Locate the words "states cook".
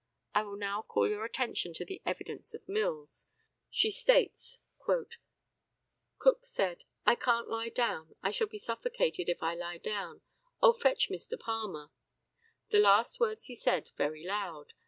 3.91-6.39